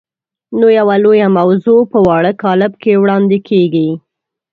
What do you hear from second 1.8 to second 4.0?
په واړه کالب کې وړاندې کېږي.